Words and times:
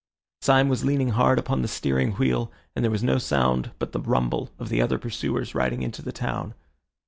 Syme 0.41 0.67
was 0.67 0.83
leaning 0.83 1.09
hard 1.09 1.37
upon 1.37 1.61
the 1.61 1.67
steering 1.67 2.13
wheel, 2.13 2.51
and 2.75 2.83
there 2.83 2.89
was 2.91 3.03
no 3.03 3.19
sound 3.19 3.69
but 3.77 3.91
the 3.91 4.01
rumble 4.01 4.49
of 4.57 4.69
the 4.69 4.81
other 4.81 4.97
pursuers 4.97 5.53
riding 5.53 5.83
into 5.83 6.01
the 6.01 6.11
town. 6.11 6.55